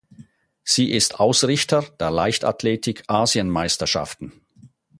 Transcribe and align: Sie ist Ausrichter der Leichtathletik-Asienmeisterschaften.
Sie 0.63 0.89
ist 0.89 1.19
Ausrichter 1.19 1.83
der 1.99 2.09
Leichtathletik-Asienmeisterschaften. 2.09 4.33